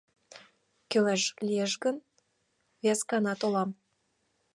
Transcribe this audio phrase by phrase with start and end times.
[0.89, 1.95] —Кӱлеш лиеш гын,
[2.83, 3.69] вескана толам.